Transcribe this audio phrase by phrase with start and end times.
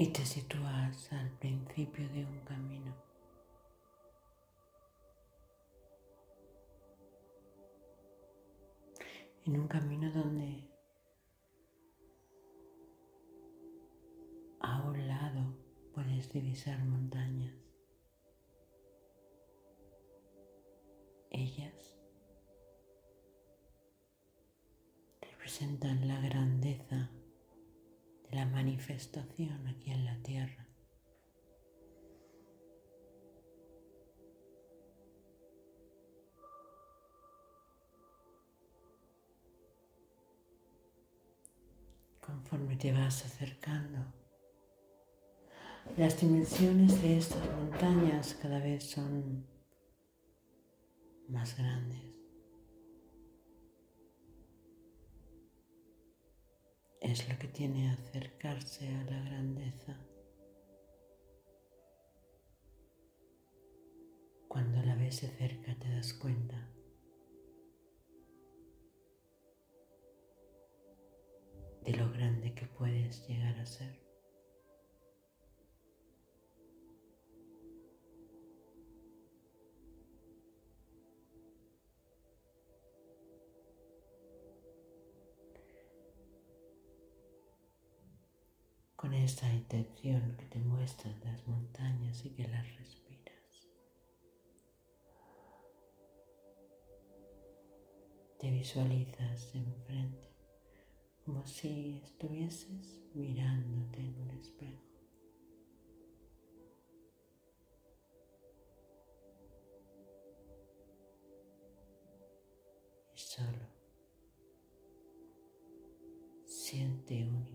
[0.00, 2.96] y te sitúas al principio de un camino.
[9.44, 10.66] En un camino donde
[14.60, 15.54] a un lado
[15.92, 17.52] puedes divisar montañas.
[21.30, 21.94] Ellas
[25.20, 27.10] representan la grandeza
[28.40, 30.66] la manifestación aquí en la tierra.
[42.22, 43.98] Conforme te vas acercando,
[45.98, 49.44] las dimensiones de estas montañas cada vez son
[51.28, 52.09] más grandes.
[57.10, 59.96] Es lo que tiene acercarse a la grandeza.
[64.46, 66.70] Cuando la ves de cerca te das cuenta
[71.84, 74.09] de lo grande que puedes llegar a ser.
[89.00, 93.66] Con esta intención que te muestran las montañas y que las respiras.
[98.38, 100.28] Te visualizas enfrente
[101.24, 104.84] como si estuvieses mirándote en un espejo.
[113.14, 113.66] Y solo
[116.44, 117.49] siente un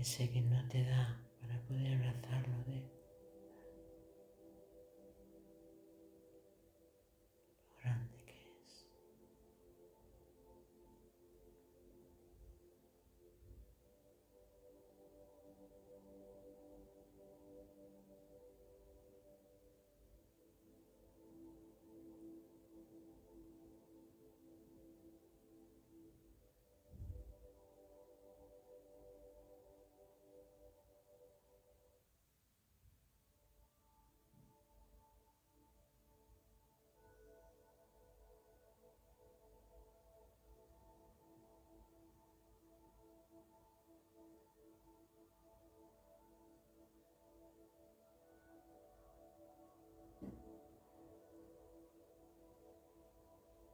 [0.00, 2.82] Ese que no te da para poder abrazarlo de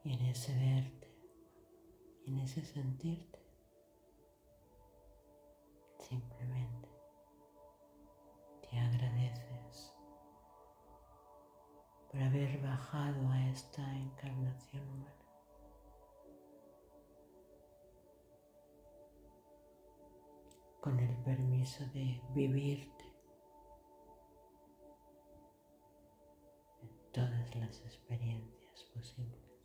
[0.07, 0.97] y en ese verte
[2.27, 3.39] en ese sentirte,
[5.99, 6.89] simplemente
[8.63, 9.95] te agradeces
[12.11, 15.13] por haber bajado a esta encarnación humana.
[20.81, 23.05] con el permiso de vivirte
[26.81, 29.56] en todas las experiencias posibles.